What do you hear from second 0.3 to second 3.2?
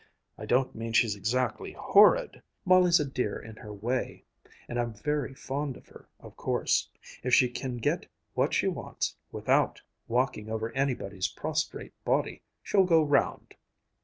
I don't mean she's exactly horrid. Molly's a